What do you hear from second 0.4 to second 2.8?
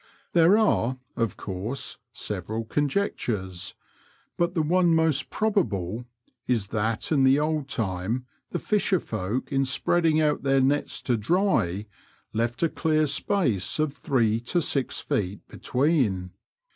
are, of course, several